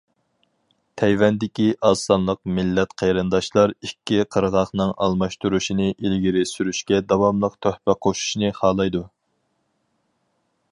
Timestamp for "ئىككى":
3.89-4.19